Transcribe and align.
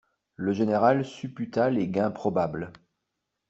Le 0.35 0.51
général 0.51 1.05
supputa 1.05 1.69
les 1.69 1.87
gains 1.87 2.09
probables. 2.09 2.73